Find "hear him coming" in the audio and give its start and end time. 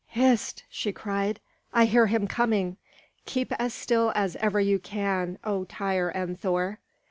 1.85-2.77